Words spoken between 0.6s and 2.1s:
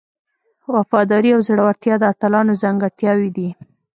وفاداري او زړورتیا د